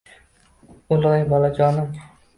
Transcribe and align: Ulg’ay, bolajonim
Ulg’ay, 0.95 1.21
bolajonim 1.35 2.01